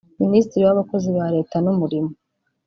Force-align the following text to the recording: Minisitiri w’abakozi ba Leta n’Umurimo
Minisitiri 0.23 0.63
w’abakozi 0.67 1.09
ba 1.17 1.25
Leta 1.35 1.55
n’Umurimo 1.65 2.11